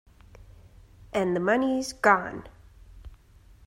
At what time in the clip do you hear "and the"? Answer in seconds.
1.13-1.39